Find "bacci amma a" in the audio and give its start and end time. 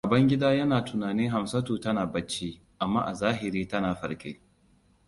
2.05-3.13